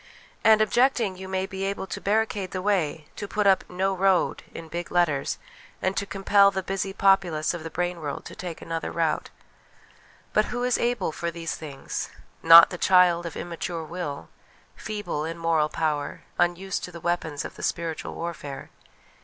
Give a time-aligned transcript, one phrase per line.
[0.43, 4.41] and objecting, you may be able to barricade the way, to put up' No Road'
[4.55, 5.37] in big letters,
[5.79, 9.29] and to compel the busy populace of the brain world to take another route.
[10.33, 12.23] But who is able 'HABIT IS TEN NATURES' 109 for these things?
[12.49, 14.29] Not the child, immature of will,
[14.75, 18.71] feeble in moral power, unused to the weapons of the spiritual warfare.